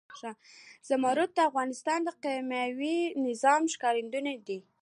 [0.87, 4.57] زمرد د افغانستان د اقلیمي نظام ښکارندوی ده.